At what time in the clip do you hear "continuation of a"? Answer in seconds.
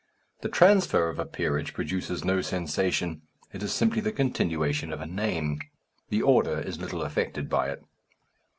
4.11-5.05